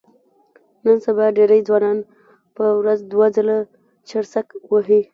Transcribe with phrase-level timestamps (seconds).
[0.81, 1.97] د نن سبا ډېری ځوانان
[2.55, 3.57] په ورځ دوه ځله
[4.09, 5.01] چرسک وهي.